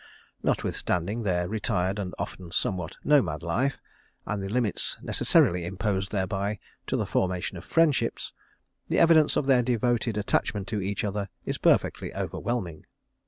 [0.41, 3.77] Notwithstanding their retired and often somewhat nomad life,
[4.25, 8.33] and the limits necessarily imposed thereby to the formation of friendships,
[8.89, 12.87] the evidence of their devoted attachment to each other is perfectly overwhelming.